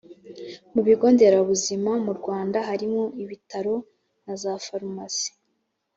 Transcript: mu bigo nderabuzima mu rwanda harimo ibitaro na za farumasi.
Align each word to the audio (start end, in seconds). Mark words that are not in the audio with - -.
mu 0.73 0.81
bigo 0.87 1.07
nderabuzima 1.13 1.91
mu 2.05 2.11
rwanda 2.19 2.57
harimo 2.69 3.01
ibitaro 3.23 3.75
na 4.23 4.33
za 4.41 4.53
farumasi. 4.65 5.29